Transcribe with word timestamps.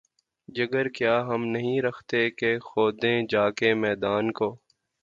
جگر 0.47 0.87
کیا 0.89 1.15
ہم 1.27 1.41
نہیں 1.45 1.81
رکھتے 1.81 2.29
کہ‘ 2.29 2.51
کھودیں 2.59 3.17
جا 3.29 3.49
کے 3.51 3.73
معدن 3.73 4.31
کو؟ 4.31 4.49